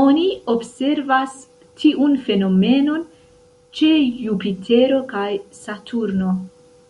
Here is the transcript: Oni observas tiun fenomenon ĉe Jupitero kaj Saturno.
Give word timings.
Oni 0.00 0.26
observas 0.52 1.34
tiun 1.82 2.14
fenomenon 2.28 3.02
ĉe 3.80 3.92
Jupitero 4.28 5.02
kaj 5.16 5.28
Saturno. 5.64 6.34